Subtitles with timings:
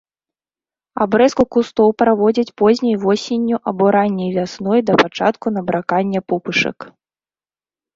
[1.03, 6.93] Абрэзку кустоў праводзяць позняй восенню або ранняй вясной да пачатку набракання пупышак.